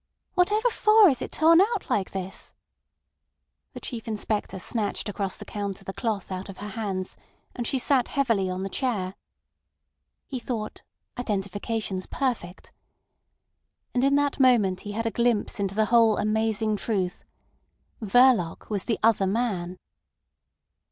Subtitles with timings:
[0.33, 2.55] "Whatever for is it torn out like this?"
[3.73, 7.15] The Chief Inspector snatched across the counter the cloth out of her hands,
[7.55, 9.13] and she sat heavily on the chair.
[10.25, 10.81] He thought:
[11.19, 12.73] identification's perfect.
[13.93, 17.23] And in that moment he had a glimpse into the whole amazing truth.
[18.01, 19.77] Verloc was the "other man."